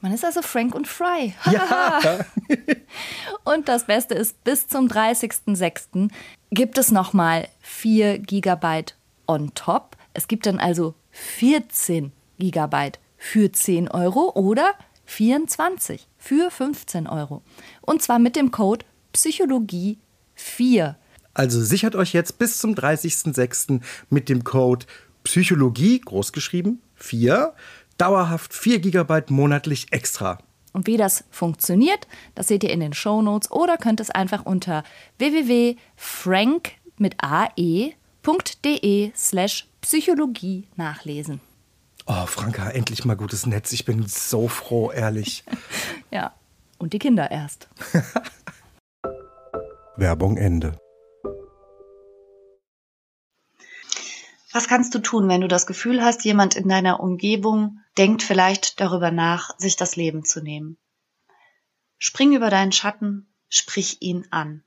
Man 0.00 0.12
ist 0.12 0.24
also 0.24 0.42
Frank 0.42 0.74
und 0.74 0.86
Fry. 0.86 1.34
Ja. 1.50 2.00
Und 3.44 3.68
das 3.68 3.86
Beste 3.86 4.14
ist, 4.14 4.44
bis 4.44 4.68
zum 4.68 4.86
30.06. 4.86 6.10
gibt 6.50 6.78
es 6.78 6.92
nochmal 6.92 7.48
4 7.60 8.18
Gigabyte 8.18 8.96
on 9.26 9.52
top. 9.54 9.96
Es 10.14 10.28
gibt 10.28 10.46
dann 10.46 10.60
also 10.60 10.94
14 11.10 12.12
Gigabyte 12.38 13.00
für 13.16 13.50
10 13.50 13.88
Euro 13.88 14.32
oder 14.34 14.74
24 15.06 16.06
für 16.16 16.50
15 16.50 17.06
Euro. 17.06 17.42
Und 17.80 18.02
zwar 18.02 18.18
mit 18.18 18.36
dem 18.36 18.50
Code 18.50 18.84
Psychologie 19.12 19.98
4. 20.34 20.96
Also 21.34 21.62
sichert 21.62 21.96
euch 21.96 22.12
jetzt 22.12 22.38
bis 22.38 22.58
zum 22.58 22.74
30.06. 22.74 23.80
mit 24.10 24.28
dem 24.28 24.44
Code 24.44 24.86
Psychologie, 25.24 26.00
großgeschrieben, 26.00 26.80
4, 26.94 27.54
dauerhaft 27.98 28.54
4 28.54 28.80
GB 28.80 29.24
monatlich 29.28 29.92
extra. 29.92 30.38
Und 30.72 30.86
wie 30.86 30.96
das 30.96 31.24
funktioniert, 31.30 32.06
das 32.34 32.48
seht 32.48 32.64
ihr 32.64 32.70
in 32.70 32.80
den 32.80 32.92
Shownotes 32.92 33.50
oder 33.50 33.76
könnt 33.76 34.00
es 34.00 34.10
einfach 34.10 34.46
unter 34.46 34.84
www.frank 35.18 36.72
mit 36.98 37.16
ae.de 37.18 39.12
slash 39.16 39.66
Psychologie 39.80 40.66
nachlesen. 40.76 41.40
Oh, 42.06 42.26
Franka, 42.26 42.70
endlich 42.70 43.04
mal 43.04 43.16
gutes 43.16 43.46
Netz. 43.46 43.72
Ich 43.72 43.84
bin 43.84 44.06
so 44.06 44.48
froh, 44.48 44.90
ehrlich. 44.90 45.44
Ja, 46.10 46.32
und 46.78 46.94
die 46.94 46.98
Kinder 46.98 47.30
erst. 47.30 47.68
Werbung 49.96 50.38
Ende. 50.38 50.80
Was 54.52 54.68
kannst 54.68 54.94
du 54.94 55.00
tun, 55.00 55.28
wenn 55.28 55.42
du 55.42 55.48
das 55.48 55.66
Gefühl 55.66 56.02
hast, 56.02 56.24
jemand 56.24 56.56
in 56.56 56.66
deiner 56.68 57.00
Umgebung 57.00 57.80
denkt 57.98 58.22
vielleicht 58.22 58.80
darüber 58.80 59.10
nach, 59.10 59.58
sich 59.58 59.76
das 59.76 59.96
Leben 59.96 60.24
zu 60.24 60.40
nehmen? 60.40 60.78
Spring 61.98 62.32
über 62.32 62.48
deinen 62.48 62.72
Schatten, 62.72 63.34
sprich 63.48 64.00
ihn 64.00 64.26
an. 64.30 64.62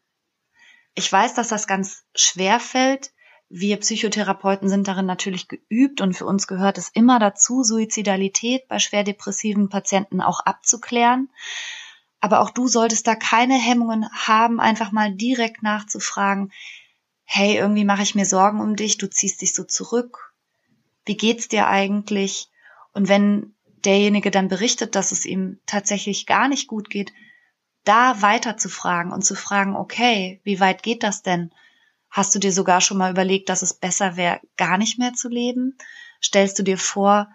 Ich 0.96 1.12
weiß, 1.12 1.34
dass 1.34 1.48
das 1.48 1.66
ganz 1.66 2.04
schwer 2.14 2.60
fällt. 2.60 3.14
Wir 3.48 3.78
Psychotherapeuten 3.78 4.70
sind 4.70 4.88
darin 4.88 5.06
natürlich 5.06 5.48
geübt 5.48 6.02
und 6.02 6.14
für 6.14 6.26
uns 6.26 6.48
gehört 6.48 6.78
es 6.78 6.90
immer 6.90 7.20
dazu, 7.20 7.64
Suizidalität 7.64 8.68
bei 8.68 8.80
schwer 8.80 9.04
depressiven 9.04 9.70
Patienten 9.70 10.22
auch 10.22 10.42
abzuklären. 10.42 11.30
Aber 12.20 12.42
auch 12.42 12.50
du 12.50 12.68
solltest 12.68 13.08
da 13.08 13.16
keine 13.16 13.56
Hemmungen 13.56 14.08
haben, 14.14 14.60
einfach 14.60 14.92
mal 14.92 15.14
direkt 15.14 15.64
nachzufragen, 15.64 16.52
hey, 17.24 17.56
irgendwie 17.56 17.86
mache 17.86 18.04
ich 18.04 18.14
mir 18.14 18.26
Sorgen 18.26 18.60
um 18.60 18.76
dich, 18.76 18.98
du 18.98 19.10
ziehst 19.10 19.42
dich 19.42 19.54
so 19.54 19.64
zurück. 19.64 20.34
Wie 21.06 21.16
geht's 21.16 21.48
dir 21.48 21.68
eigentlich? 21.68 22.51
Und 22.94 23.08
wenn 23.08 23.56
derjenige 23.86 24.32
dann 24.32 24.48
berichtet, 24.48 24.96
dass 24.96 25.12
es 25.12 25.26
ihm 25.26 25.60
tatsächlich 25.66 26.26
gar 26.26 26.48
nicht 26.48 26.68
gut 26.68 26.90
geht, 26.90 27.12
da 27.84 28.22
weiter 28.22 28.58
zu 28.58 28.70
fragen 28.70 29.12
und 29.12 29.24
zu 29.24 29.36
fragen, 29.36 29.76
okay, 29.76 30.40
wie 30.44 30.60
weit 30.60 30.84
geht 30.84 31.04
das 31.04 31.24
denn? 31.24 31.52
Hast 32.10 32.36
du 32.36 32.40
dir 32.40 32.52
sogar 32.52 32.82
schon 32.82 32.98
mal 32.98 33.12
überlegt, 33.12 33.50
dass 33.50 33.62
es 33.62 33.74
besser 33.74 34.18
wäre, 34.18 34.42
gar 34.58 34.78
nicht 34.78 35.00
mehr 35.00 35.14
zu 35.14 35.30
leben? 35.30 35.78
Stellst 36.22 36.60
du 36.60 36.64
dir 36.64 36.78
vor, 36.78 37.30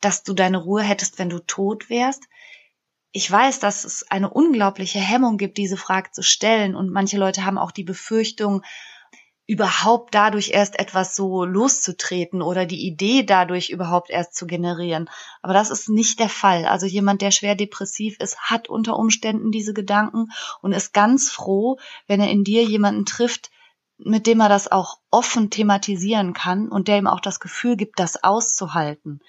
dass 0.00 0.22
du 0.22 0.32
deine 0.32 0.58
Ruhe 0.58 0.82
hättest, 0.82 1.18
wenn 1.18 1.28
du 1.28 1.40
tot 1.40 1.90
wärst? 1.90 2.24
Ich 3.10 3.30
weiß, 3.30 3.60
dass 3.60 3.84
es 3.84 4.10
eine 4.10 4.30
unglaubliche 4.30 5.00
Hemmung 5.00 5.36
gibt, 5.36 5.58
diese 5.58 5.76
Frage 5.76 6.10
zu 6.12 6.22
stellen. 6.22 6.74
Und 6.74 6.90
manche 6.90 7.18
Leute 7.18 7.44
haben 7.44 7.58
auch 7.58 7.70
die 7.70 7.84
Befürchtung, 7.84 8.62
überhaupt 9.46 10.14
dadurch 10.14 10.50
erst 10.50 10.78
etwas 10.78 11.14
so 11.14 11.44
loszutreten 11.44 12.40
oder 12.40 12.64
die 12.64 12.86
Idee 12.86 13.24
dadurch 13.24 13.68
überhaupt 13.70 14.08
erst 14.08 14.34
zu 14.34 14.46
generieren. 14.46 15.10
Aber 15.42 15.52
das 15.52 15.70
ist 15.70 15.88
nicht 15.88 16.18
der 16.18 16.30
Fall. 16.30 16.64
Also 16.64 16.86
jemand, 16.86 17.20
der 17.20 17.30
schwer 17.30 17.54
depressiv 17.54 18.16
ist, 18.20 18.38
hat 18.38 18.68
unter 18.68 18.96
Umständen 18.96 19.50
diese 19.50 19.74
Gedanken 19.74 20.28
und 20.62 20.72
ist 20.72 20.94
ganz 20.94 21.30
froh, 21.30 21.78
wenn 22.06 22.20
er 22.20 22.30
in 22.30 22.44
dir 22.44 22.64
jemanden 22.64 23.04
trifft, 23.04 23.50
mit 23.98 24.26
dem 24.26 24.40
er 24.40 24.48
das 24.48 24.72
auch 24.72 24.98
offen 25.10 25.50
thematisieren 25.50 26.32
kann 26.32 26.68
und 26.68 26.88
der 26.88 26.98
ihm 26.98 27.06
auch 27.06 27.20
das 27.20 27.38
Gefühl 27.38 27.76
gibt, 27.76 28.00
das 28.00 28.24
auszuhalten. 28.24 29.20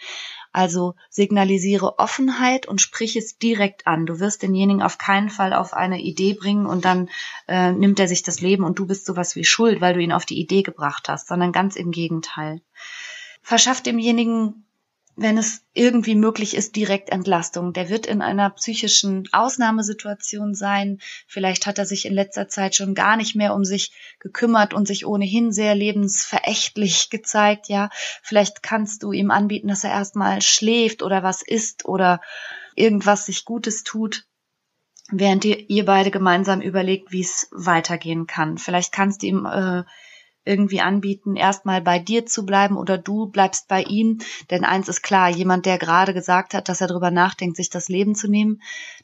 Also 0.55 0.95
signalisiere 1.09 1.99
Offenheit 1.99 2.65
und 2.65 2.79
sprich 2.79 3.17
es 3.17 3.37
direkt 3.37 3.87
an. 3.87 4.05
Du 4.05 4.21
wirst 4.21 4.41
denjenigen 4.41 4.81
auf 4.81 4.97
keinen 4.97 5.29
Fall 5.29 5.51
auf 5.51 5.73
eine 5.73 5.99
Idee 5.99 6.33
bringen 6.33 6.65
und 6.65 6.85
dann 6.85 7.09
äh, 7.49 7.73
nimmt 7.73 7.99
er 7.99 8.07
sich 8.07 8.23
das 8.23 8.39
Leben 8.39 8.63
und 8.63 8.79
du 8.79 8.87
bist 8.87 9.05
sowas 9.05 9.35
wie 9.35 9.43
schuld, 9.43 9.81
weil 9.81 9.95
du 9.95 9.99
ihn 9.99 10.13
auf 10.13 10.25
die 10.25 10.39
Idee 10.39 10.61
gebracht 10.61 11.09
hast, 11.09 11.27
sondern 11.27 11.51
ganz 11.51 11.75
im 11.75 11.91
Gegenteil. 11.91 12.61
Verschaff 13.41 13.83
demjenigen 13.83 14.64
wenn 15.15 15.37
es 15.37 15.63
irgendwie 15.73 16.15
möglich 16.15 16.55
ist, 16.55 16.75
direkt 16.75 17.09
Entlastung. 17.09 17.71
Der 17.71 17.89
wird 17.89 18.05
in 18.05 18.21
einer 18.21 18.49
psychischen 18.49 19.27
Ausnahmesituation 19.31 20.53
sein. 20.53 20.99
Vielleicht 21.27 21.65
hat 21.67 21.77
er 21.77 21.85
sich 21.85 22.05
in 22.05 22.13
letzter 22.13 22.49
Zeit 22.49 22.75
schon 22.75 22.95
gar 22.95 23.15
nicht 23.15 23.35
mehr 23.35 23.53
um 23.53 23.63
sich 23.63 23.93
gekümmert 24.19 24.73
und 24.73 24.87
sich 24.87 25.05
ohnehin 25.05 25.51
sehr 25.51 25.73
lebensverächtlich 25.73 27.09
gezeigt. 27.11 27.69
Ja, 27.69 27.89
vielleicht 28.21 28.61
kannst 28.61 29.03
du 29.03 29.13
ihm 29.13 29.31
anbieten, 29.31 29.69
dass 29.69 29.83
er 29.83 29.91
erstmal 29.91 30.41
schläft 30.41 31.01
oder 31.01 31.23
was 31.23 31.41
isst 31.41 31.85
oder 31.85 32.19
irgendwas 32.75 33.25
sich 33.25 33.45
Gutes 33.45 33.83
tut 33.83 34.25
während 35.11 35.45
ihr, 35.45 35.69
ihr 35.69 35.85
beide 35.85 36.11
gemeinsam 36.11 36.61
überlegt, 36.61 37.11
wie 37.11 37.21
es 37.21 37.47
weitergehen 37.51 38.27
kann. 38.27 38.57
Vielleicht 38.57 38.91
kannst 38.91 39.21
du 39.21 39.27
ihm 39.27 39.45
äh, 39.45 39.83
irgendwie 40.45 40.81
anbieten, 40.81 41.35
erstmal 41.35 41.81
bei 41.81 41.99
dir 41.99 42.25
zu 42.25 42.45
bleiben 42.45 42.77
oder 42.77 42.97
du 42.97 43.27
bleibst 43.27 43.67
bei 43.67 43.83
ihm. 43.83 44.19
Denn 44.49 44.63
eins 44.63 44.87
ist 44.87 45.01
klar, 45.01 45.29
jemand, 45.29 45.65
der 45.65 45.77
gerade 45.77 46.13
gesagt 46.13 46.53
hat, 46.53 46.69
dass 46.69 46.81
er 46.81 46.87
darüber 46.87 47.11
nachdenkt, 47.11 47.57
sich 47.57 47.69
das 47.69 47.89
Leben 47.89 48.15
zu 48.15 48.29
nehmen, 48.29 48.61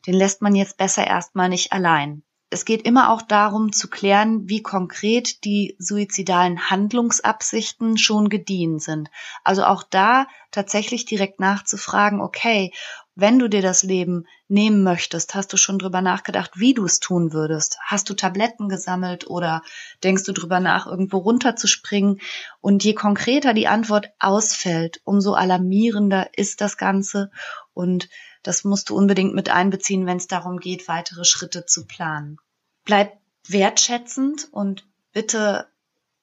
den 0.07 0.13
lässt 0.13 0.41
man 0.41 0.55
jetzt 0.55 0.77
besser 0.77 1.05
erstmal 1.05 1.49
nicht 1.49 1.73
allein. 1.73 2.23
Es 2.53 2.65
geht 2.65 2.81
immer 2.81 3.11
auch 3.11 3.21
darum 3.21 3.71
zu 3.71 3.89
klären, 3.89 4.49
wie 4.49 4.61
konkret 4.61 5.45
die 5.45 5.77
suizidalen 5.79 6.69
Handlungsabsichten 6.69 7.97
schon 7.97 8.27
gediehen 8.27 8.77
sind. 8.77 9.09
Also 9.45 9.63
auch 9.63 9.83
da 9.83 10.27
tatsächlich 10.51 11.05
direkt 11.05 11.39
nachzufragen, 11.39 12.19
okay, 12.19 12.73
wenn 13.15 13.39
du 13.39 13.49
dir 13.49 13.61
das 13.61 13.83
Leben 13.83 14.25
nehmen 14.47 14.83
möchtest, 14.83 15.35
hast 15.35 15.51
du 15.51 15.57
schon 15.57 15.79
drüber 15.79 16.01
nachgedacht, 16.01 16.51
wie 16.55 16.73
du 16.73 16.85
es 16.85 16.99
tun 16.99 17.33
würdest? 17.33 17.77
Hast 17.85 18.09
du 18.09 18.13
Tabletten 18.13 18.69
gesammelt 18.69 19.27
oder 19.27 19.61
denkst 20.03 20.23
du 20.23 20.31
drüber 20.31 20.59
nach, 20.59 20.87
irgendwo 20.87 21.17
runterzuspringen? 21.17 22.21
Und 22.61 22.83
je 22.83 22.93
konkreter 22.93 23.53
die 23.53 23.67
Antwort 23.67 24.11
ausfällt, 24.19 25.01
umso 25.03 25.33
alarmierender 25.33 26.29
ist 26.35 26.61
das 26.61 26.77
Ganze 26.77 27.31
und 27.73 28.09
das 28.43 28.63
musst 28.63 28.89
du 28.89 28.95
unbedingt 28.95 29.35
mit 29.35 29.49
einbeziehen, 29.49 30.05
wenn 30.05 30.17
es 30.17 30.27
darum 30.27 30.57
geht, 30.57 30.87
weitere 30.87 31.25
Schritte 31.25 31.65
zu 31.65 31.85
planen. 31.85 32.37
Bleib 32.85 33.19
wertschätzend 33.47 34.47
und 34.51 34.87
bitte 35.11 35.67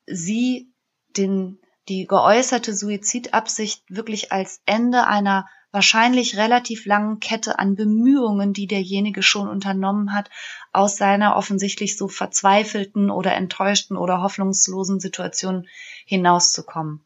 sieh 0.07 0.73
den, 1.17 1.59
die 1.89 2.07
geäußerte 2.07 2.75
Suizidabsicht 2.75 3.85
wirklich 3.89 4.33
als 4.33 4.61
Ende 4.67 5.07
einer 5.07 5.47
wahrscheinlich 5.71 6.37
relativ 6.37 6.87
langen 6.87 7.21
Kette 7.21 7.59
an 7.59 7.75
Bemühungen, 7.75 8.53
die 8.53 8.67
derjenige 8.67 9.23
schon 9.23 9.49
unternommen 9.49 10.15
hat, 10.15 10.31
aus 10.73 10.97
seiner 10.97 11.37
offensichtlich 11.37 11.97
so 11.97 12.09
verzweifelten 12.09 13.11
oder 13.11 13.35
enttäuschten 13.35 13.97
oder 13.97 14.23
hoffnungslosen 14.23 15.01
Situation 15.01 15.67
hinauszukommen. 16.07 17.05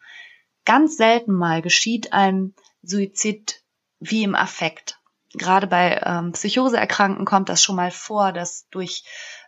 Ganz 0.64 0.96
selten 0.96 1.32
mal 1.32 1.62
geschieht 1.62 2.12
ein 2.12 2.54
Suizid 2.82 3.62
wie 3.98 4.22
im 4.22 4.34
Affekt. 4.34 4.98
Gerade 5.34 5.66
bei 5.66 6.00
ähm, 6.04 6.32
Psychoseerkrankten 6.32 7.24
kommt 7.24 7.48
das 7.48 7.62
schon 7.62 7.76
mal 7.76 7.90
vor, 7.90 8.32
dass 8.32 8.68
durch 8.70 9.04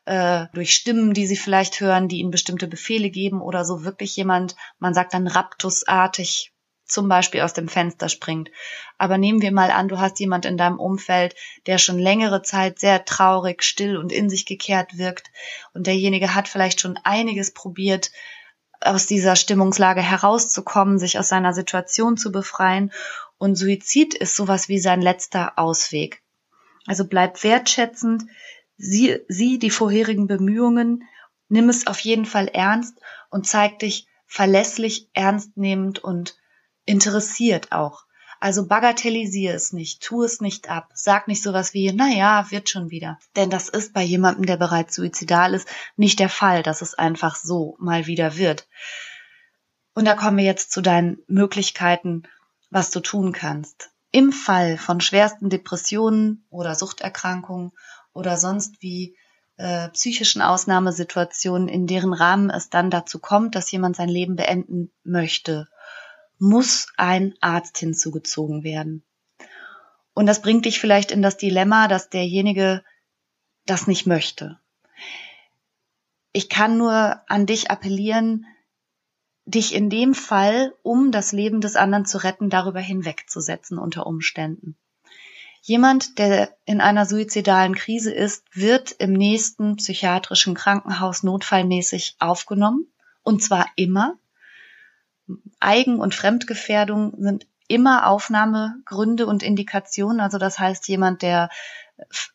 äh, 0.07 0.47
durch 0.53 0.75
Stimmen, 0.75 1.15
die 1.15 1.27
sie 1.27 1.37
vielleicht 1.37 1.81
hören, 1.81 2.09
die 2.09 2.19
ihnen 2.19 2.31
bestimmte 2.31 2.67
Befehle 2.67 3.11
geben 3.11 3.41
oder 3.41 3.65
so 3.65 3.85
wirklich 3.85 4.17
jemand, 4.17 4.57
man 4.79 4.95
sagt 4.95 5.15
dann 5.15 5.27
raptusartig 5.27 6.54
zum 6.85 7.09
Beispiel 7.09 7.41
aus 7.41 7.53
dem 7.53 7.69
Fenster 7.69 8.09
springt. 8.09 8.51
Aber 8.99 9.19
nehmen 9.19 9.43
wir 9.43 9.53
mal 9.53 9.71
an, 9.71 9.89
du 9.89 9.99
hast 9.99 10.21
jemand 10.21 10.45
in 10.45 10.57
deinem 10.57 10.79
Umfeld, 10.79 11.35
der 11.67 11.79
schon 11.79 11.99
längere 11.99 12.43
Zeit 12.43 12.79
sehr 12.79 13.05
traurig, 13.05 13.63
still 13.63 13.97
und 13.97 14.13
in 14.13 14.29
sich 14.29 14.47
gekehrt 14.47 14.99
wirkt 14.99 15.31
und 15.73 15.87
derjenige 15.87 16.35
hat 16.35 16.49
vielleicht 16.49 16.81
schon 16.81 16.99
einiges 17.03 17.53
probiert, 17.53 18.11
aus 18.81 19.07
dieser 19.07 19.35
Stimmungslage 19.35 20.03
herauszukommen, 20.03 20.99
sich 20.99 21.19
aus 21.19 21.29
seiner 21.29 21.55
Situation 21.55 22.17
zu 22.19 22.31
befreien 22.31 22.93
und 23.39 23.57
Suizid 23.57 24.15
ist 24.15 24.37
sowas 24.37 24.69
wie 24.69 24.79
sein 24.79 25.01
letzter 25.01 25.59
Ausweg. 25.59 26.23
Also 26.87 27.07
bleib 27.07 27.43
wertschätzend, 27.43 28.25
sieh, 28.77 29.21
sieh 29.29 29.59
die 29.59 29.71
vorherigen 29.71 30.27
Bemühungen, 30.27 31.05
nimm 31.49 31.69
es 31.69 31.87
auf 31.87 32.01
jeden 32.01 32.27
Fall 32.27 32.49
ernst 32.49 32.99
und 33.31 33.47
zeig 33.47 33.79
dich 33.79 34.07
verlässlich, 34.27 35.09
ernstnehmend 35.15 35.99
und 35.99 36.37
interessiert 36.85 37.73
auch. 37.73 38.05
Also 38.41 38.67
bagatellisiere 38.67 39.55
es 39.55 39.73
nicht, 39.73 40.03
tu 40.03 40.23
es 40.23 40.41
nicht 40.41 40.69
ab, 40.69 40.91
sag 40.93 41.29
nicht 41.29 41.43
sowas 41.43 41.73
wie, 41.73 41.91
na 41.93 42.09
ja, 42.09 42.51
wird 42.51 42.69
schon 42.69 42.91
wieder. 42.91 43.19
Denn 43.37 43.49
das 43.49 43.71
ist 43.71 43.95
bei 43.95 44.03
jemandem, 44.03 44.45
der 44.45 44.59
bereits 44.59 44.97
suizidal 44.97 45.55
ist, 45.55 45.67
nicht 45.97 46.21
der 46.21 46.29
Fall, 46.29 46.63
dass 46.63 46.83
es 46.83 46.95
einfach 46.95 47.37
so 47.37 47.77
mal 47.79 48.07
wieder 48.07 48.37
wird. 48.37 48.69
Und 49.95 50.05
da 50.05 50.15
kommen 50.15 50.37
wir 50.37 50.45
jetzt 50.45 50.73
zu 50.73 50.83
deinen 50.83 51.23
Möglichkeiten, 51.27 52.25
was 52.69 52.91
du 52.91 53.01
tun 53.01 53.33
kannst. 53.33 53.91
Im 54.11 54.33
Fall 54.33 54.77
von 54.77 55.01
schwersten 55.01 55.49
Depressionen 55.49 56.47
oder 56.51 56.75
Suchterkrankungen 56.75 57.73
oder 58.13 58.37
sonst 58.37 58.83
wie 58.83 59.17
äh, 59.57 59.89
psychischen 59.91 60.43
Ausnahmesituationen, 60.43 61.69
in 61.69 61.87
deren 61.87 62.13
Rahmen 62.13 62.51
es 62.51 62.69
dann 62.71 62.91
dazu 62.91 63.21
kommt, 63.21 63.55
dass 63.55 63.71
jemand 63.71 63.97
sein 63.97 64.09
Leben 64.09 64.37
beenden 64.37 64.93
möchte, 65.05 65.69
muss 66.39 66.89
ein 66.97 67.35
Arzt 67.41 67.79
hinzugezogen 67.79 68.65
werden. 68.65 69.03
Und 70.15 70.27
das 70.27 70.43
bringt 70.43 70.65
dich 70.65 70.81
vielleicht 70.81 71.11
in 71.11 71.23
das 71.23 71.37
Dilemma, 71.37 71.89
dass 71.89 72.09
derjenige 72.09 72.85
das 73.67 73.87
nicht 73.87 74.07
möchte. 74.07 74.59
Ich 76.33 76.49
kann 76.49 76.77
nur 76.77 77.21
an 77.29 77.47
dich 77.47 77.71
appellieren, 77.71 78.47
dich 79.47 79.75
in 79.75 79.91
dem 79.91 80.15
Fall, 80.15 80.75
um 80.83 81.13
das 81.13 81.33
Leben 81.33 81.61
des 81.61 81.77
anderen 81.77 82.07
zu 82.07 82.19
retten, 82.19 82.51
darüber 82.51 82.81
hinwegzusetzen 82.81 83.79
unter 83.79 84.07
Umständen. 84.07 84.77
Jemand, 85.63 86.19
der 86.19 86.55
in 86.67 86.81
einer 86.81 87.07
suizidalen 87.07 87.75
Krise 87.75 88.13
ist, 88.13 88.45
wird 88.53 88.93
im 88.93 89.13
nächsten 89.13 89.77
psychiatrischen 89.77 90.55
Krankenhaus 90.55 91.23
notfallmäßig 91.23 92.17
aufgenommen. 92.19 92.87
Und 93.23 93.43
zwar 93.43 93.67
immer. 93.77 94.19
Eigen- 95.61 96.01
und 96.01 96.15
Fremdgefährdung 96.15 97.15
sind 97.19 97.47
immer 97.69 98.09
Aufnahmegründe 98.09 99.27
und 99.27 99.43
Indikationen. 99.43 100.21
Also 100.21 100.39
das 100.39 100.59
heißt, 100.59 100.87
jemand, 100.89 101.23
der 101.23 101.49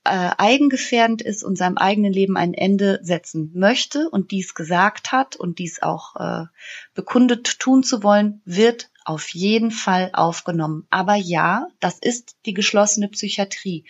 äh, 0.05 0.31
eigengefährdend 0.38 1.22
ist 1.22 1.43
und 1.43 1.58
seinem 1.58 1.77
eigenen 1.77 2.13
Leben 2.13 2.38
ein 2.38 2.53
Ende 2.53 3.00
setzen 3.03 3.51
möchte 3.53 4.10
und 4.10 4.31
dies 4.31 4.55
gesagt 4.55 5.12
hat 5.12 5.36
und 5.36 5.60
dies 5.60 5.81
auch 5.81 6.15
äh, 6.15 6.46
bekundet 6.93 7.60
tun 7.60 7.84
zu 7.84 8.01
wollen, 8.01 8.41
wird 8.46 8.89
auf 9.05 9.29
jeden 9.29 9.72
Fall 9.72 10.12
aufgenommen. 10.13 10.88
Aber 10.89 11.15
ja, 11.15 11.67
das 11.79 12.00
ist 12.00 12.38
die 12.46 12.53
geschlossene 12.53 13.10
Psychiatrie. 13.10 13.86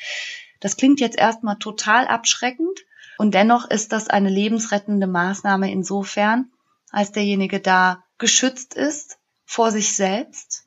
Das 0.59 0.75
klingt 0.75 0.99
jetzt 0.99 1.17
erstmal 1.17 1.57
total 1.57 2.07
abschreckend 2.07 2.79
und 3.17 3.33
dennoch 3.33 3.69
ist 3.69 3.91
das 3.91 4.09
eine 4.09 4.29
lebensrettende 4.29 5.07
Maßnahme 5.07 5.71
insofern, 5.71 6.51
als 6.89 7.11
derjenige 7.11 7.59
da 7.59 8.03
geschützt 8.19 8.75
ist 8.75 9.17
vor 9.45 9.71
sich 9.71 9.95
selbst. 9.95 10.65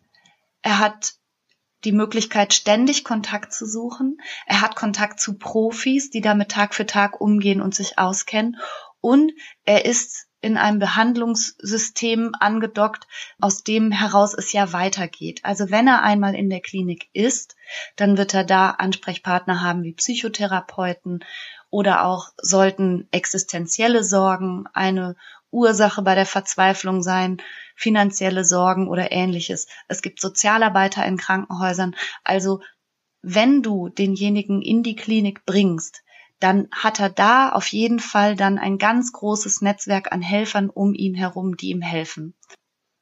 Er 0.63 0.79
hat 0.79 1.15
die 1.85 1.93
Möglichkeit, 1.93 2.55
ständig 2.55 3.05
Kontakt 3.05 3.53
zu 3.53 3.67
suchen. 3.67 4.19
Er 4.47 4.61
hat 4.61 4.77
Kontakt 4.77 5.21
zu 5.21 5.39
Profis, 5.39 6.11
die 6.11 6.21
damit 6.21 6.51
Tag 6.51 6.75
für 6.75 6.87
Tag 6.87 7.21
umgehen 7.21 7.61
und 7.61 7.75
sich 7.75 7.99
auskennen. 7.99 8.57
Und 9.01 9.33
er 9.65 9.85
ist 9.85 10.29
in 10.41 10.57
einem 10.57 10.81
Behandlungssystem 10.81 12.33
angedockt, 12.39 13.07
aus 13.41 13.63
dem 13.63 13.93
heraus 13.93 14.35
es 14.35 14.53
ja 14.53 14.73
weitergeht. 14.73 15.41
Also 15.45 15.71
wenn 15.71 15.87
er 15.87 16.03
einmal 16.03 16.35
in 16.35 16.51
der 16.51 16.61
Klinik 16.61 17.09
ist, 17.13 17.57
dann 17.97 18.19
wird 18.19 18.35
er 18.35 18.45
da 18.45 18.71
Ansprechpartner 18.71 19.63
haben 19.63 19.85
wie 19.85 19.93
Psychotherapeuten 19.93 21.25
oder 21.73 22.05
auch 22.05 22.29
sollten 22.37 23.09
existenzielle 23.13 24.05
Sorgen 24.05 24.67
eine 24.75 25.17
Ursache 25.51 26.03
bei 26.03 26.15
der 26.15 26.27
Verzweiflung 26.27 27.03
sein, 27.03 27.39
finanzielle 27.75 28.45
Sorgen 28.45 28.89
oder 28.89 29.11
ähnliches. 29.11 29.67
Es 29.89 30.03
gibt 30.03 30.21
Sozialarbeiter 30.21 31.05
in 31.07 31.17
Krankenhäusern. 31.17 31.97
Also 32.25 32.61
wenn 33.23 33.63
du 33.63 33.89
denjenigen 33.89 34.61
in 34.61 34.83
die 34.83 34.97
Klinik 34.97 35.47
bringst, 35.47 36.03
dann 36.41 36.69
hat 36.73 37.01
er 37.01 37.09
da 37.09 37.53
auf 37.53 37.69
jeden 37.69 38.01
Fall 38.01 38.37
dann 38.37 38.59
ein 38.59 38.77
ganz 38.77 39.13
großes 39.13 39.63
Netzwerk 39.63 40.13
an 40.13 40.21
Helfern 40.21 40.69
um 40.69 40.93
ihn 40.93 41.15
herum, 41.15 41.57
die 41.57 41.71
ihm 41.71 41.81
helfen. 41.81 42.35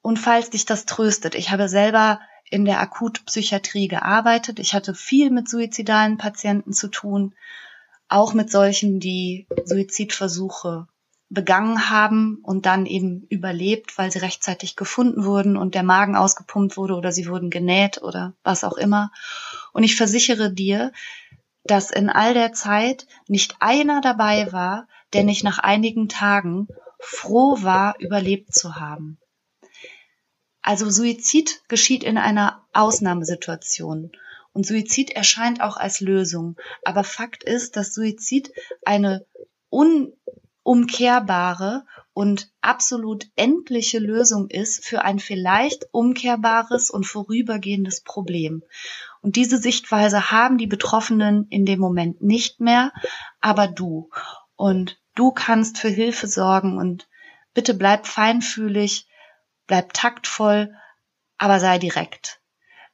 Und 0.00 0.20
falls 0.20 0.50
dich 0.50 0.64
das 0.64 0.87
tröstet, 0.87 1.35
ich 1.35 1.50
habe 1.50 1.68
selber 1.68 2.20
in 2.48 2.64
der 2.64 2.78
Akutpsychiatrie 2.80 3.88
gearbeitet. 3.88 4.61
Ich 4.61 4.74
hatte 4.74 4.94
viel 4.94 5.30
mit 5.30 5.48
suizidalen 5.48 6.18
Patienten 6.18 6.72
zu 6.72 6.87
tun, 6.87 7.35
auch 8.11 8.35
mit 8.35 8.51
solchen, 8.51 9.01
die 9.01 9.46
Suizidversuche 9.64 10.87
begangen 11.31 11.88
haben 11.88 12.40
und 12.42 12.66
dann 12.66 12.87
eben 12.87 13.27
überlebt, 13.29 13.96
weil 13.96 14.11
sie 14.11 14.18
rechtzeitig 14.18 14.75
gefunden 14.75 15.25
wurden 15.25 15.57
und 15.57 15.77
der 15.77 15.85
Magen 15.85 16.16
ausgepumpt 16.16 16.77
wurde 16.77 16.94
oder 16.94 17.12
sie 17.12 17.29
wurden 17.29 17.51
genäht 17.51 18.03
oder 18.03 18.35
was 18.42 18.64
auch 18.64 18.77
immer. 18.77 19.12
Und 19.73 19.85
ich 19.85 19.94
versichere 19.94 20.53
dir, 20.53 20.92
dass 21.62 21.92
in 21.92 22.11
all 22.11 22.35
der 22.35 22.53
Zeit 22.53 23.07
nicht 23.29 23.55
einer 23.61 24.01
dabei 24.01 24.53
war, 24.53 24.88
der 25.12 25.23
nicht 25.23 25.44
nach 25.44 25.59
einigen 25.59 26.09
Tagen 26.09 26.66
froh 26.99 27.59
war, 27.62 27.94
überlebt 28.01 28.53
zu 28.53 28.77
haben. 28.77 29.18
Also 30.62 30.90
Suizid 30.90 31.62
geschieht 31.68 32.03
in 32.03 32.18
einer 32.18 32.66
Ausnahmesituation. 32.73 34.12
Und 34.52 34.66
Suizid 34.66 35.10
erscheint 35.10 35.60
auch 35.60 35.76
als 35.76 36.00
Lösung. 36.00 36.56
Aber 36.84 37.04
Fakt 37.04 37.44
ist, 37.44 37.76
dass 37.76 37.94
Suizid 37.94 38.52
eine 38.84 39.26
un 39.70 40.12
umkehrbare 40.62 41.84
und 42.12 42.50
absolut 42.60 43.26
endliche 43.34 43.98
Lösung 43.98 44.48
ist 44.50 44.84
für 44.84 45.02
ein 45.02 45.18
vielleicht 45.18 45.86
umkehrbares 45.92 46.90
und 46.90 47.04
vorübergehendes 47.04 48.02
Problem. 48.02 48.62
Und 49.22 49.36
diese 49.36 49.58
Sichtweise 49.58 50.30
haben 50.30 50.58
die 50.58 50.66
Betroffenen 50.66 51.46
in 51.48 51.64
dem 51.64 51.80
Moment 51.80 52.22
nicht 52.22 52.60
mehr, 52.60 52.92
aber 53.40 53.68
du. 53.68 54.10
Und 54.54 55.00
du 55.14 55.32
kannst 55.32 55.78
für 55.78 55.88
Hilfe 55.88 56.26
sorgen 56.26 56.78
und 56.78 57.08
bitte 57.54 57.74
bleib 57.74 58.06
feinfühlig, 58.06 59.08
bleib 59.66 59.92
taktvoll, 59.94 60.74
aber 61.38 61.58
sei 61.58 61.78
direkt. 61.78 62.39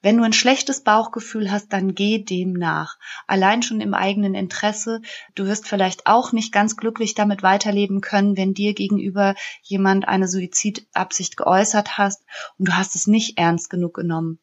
Wenn 0.07 0.19
du 0.19 0.23
ein 0.23 0.33
schlechtes 0.33 0.83
Bauchgefühl 0.83 1.51
hast, 1.51 1.73
dann 1.73 1.97
geh 1.97 2.23
dem 2.23 2.53
nach. 2.53 2.97
Allein 3.27 3.65
schon 3.65 3.81
im 3.81 3.93
eigenen 3.93 4.37
Interesse. 4.37 5.03
Du 5.35 5.47
wirst 5.47 5.67
vielleicht 5.67 6.07
auch 6.07 6.31
nicht 6.31 6.53
ganz 6.53 6.77
glücklich 6.77 7.15
damit 7.17 7.43
weiterleben 7.43 8.03
können, 8.03 8.37
wenn 8.37 8.55
dir 8.55 8.73
gegenüber 8.73 9.35
jemand 9.65 10.07
eine 10.07 10.29
Suizidabsicht 10.29 11.37
geäußert 11.37 11.99
hast 11.99 12.23
und 12.57 12.69
du 12.69 12.77
hast 12.77 12.95
es 12.95 13.09
nicht 13.09 13.37
ernst 13.37 13.69
genug 13.69 13.95
genommen. 13.95 14.39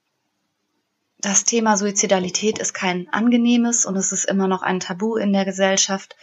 Das 1.20 1.46
Thema 1.46 1.78
Suizidalität 1.78 2.60
ist 2.60 2.74
kein 2.74 3.08
angenehmes 3.14 3.86
und 3.86 3.96
es 3.96 4.12
ist 4.12 4.26
immer 4.26 4.50
noch 4.50 4.64
ein 4.64 4.82
Tabu 4.82 5.16
in 5.16 5.32
der 5.32 5.46
Gesellschaft. 5.46 6.18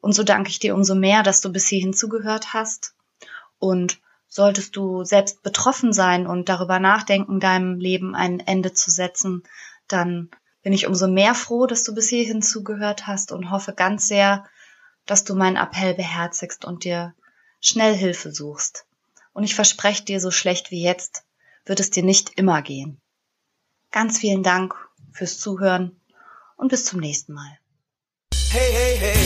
Und 0.00 0.14
so 0.14 0.22
danke 0.22 0.50
ich 0.50 0.60
dir 0.60 0.76
umso 0.76 0.94
mehr, 0.94 1.24
dass 1.24 1.40
du 1.40 1.50
bis 1.50 1.66
hierhin 1.66 1.94
zugehört 1.94 2.54
hast. 2.54 2.94
Und 3.58 3.98
solltest 4.32 4.76
du 4.76 5.04
selbst 5.04 5.42
betroffen 5.42 5.92
sein 5.92 6.26
und 6.26 6.48
darüber 6.48 6.78
nachdenken, 6.78 7.38
deinem 7.38 7.78
Leben 7.78 8.14
ein 8.14 8.40
Ende 8.40 8.72
zu 8.72 8.90
setzen, 8.90 9.42
dann 9.88 10.30
bin 10.62 10.72
ich 10.72 10.86
umso 10.86 11.06
mehr 11.06 11.34
froh, 11.34 11.66
dass 11.66 11.84
du 11.84 11.94
bis 11.94 12.08
hierhin 12.08 12.40
zugehört 12.40 13.06
hast 13.06 13.30
und 13.30 13.50
hoffe 13.50 13.74
ganz 13.74 14.08
sehr, 14.08 14.46
dass 15.04 15.24
du 15.24 15.34
meinen 15.34 15.56
Appell 15.56 15.92
beherzigst 15.92 16.64
und 16.64 16.84
dir 16.84 17.14
schnell 17.60 17.94
Hilfe 17.94 18.32
suchst. 18.32 18.86
Und 19.34 19.44
ich 19.44 19.54
verspreche 19.54 20.04
dir, 20.04 20.18
so 20.18 20.30
schlecht 20.30 20.70
wie 20.70 20.82
jetzt 20.82 21.24
wird 21.66 21.80
es 21.80 21.90
dir 21.90 22.02
nicht 22.02 22.38
immer 22.38 22.62
gehen. 22.62 23.02
Ganz 23.90 24.18
vielen 24.18 24.42
Dank 24.42 24.74
fürs 25.12 25.38
Zuhören 25.38 26.00
und 26.56 26.68
bis 26.68 26.86
zum 26.86 27.00
nächsten 27.00 27.34
Mal. 27.34 27.58
Hey, 28.50 28.72
hey, 28.72 28.96
hey, 28.98 29.22